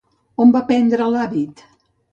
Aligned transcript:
On 0.45 0.55
va 0.55 0.63
prendre 0.71 1.11
l'hàbit? 1.17 1.67